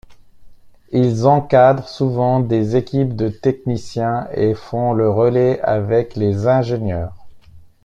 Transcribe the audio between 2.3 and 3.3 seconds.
des équipes de